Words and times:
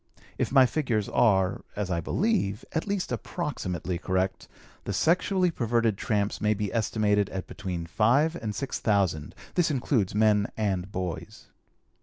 If 0.39 0.51
my 0.51 0.65
figures 0.65 1.07
are, 1.09 1.63
as 1.75 1.91
I 1.91 2.01
believe, 2.01 2.65
at 2.71 2.87
least 2.87 3.11
approximately 3.11 3.99
correct, 3.99 4.47
the 4.85 4.93
sexually 4.93 5.51
perverted 5.51 5.95
tramps 5.95 6.41
may 6.41 6.55
be 6.55 6.73
estimated 6.73 7.29
at 7.29 7.45
between 7.45 7.85
five 7.85 8.35
and 8.35 8.55
six 8.55 8.79
thousand; 8.79 9.35
this 9.53 9.69
includes 9.69 10.15
men 10.15 10.47
and 10.57 10.91
boys. 10.91 11.49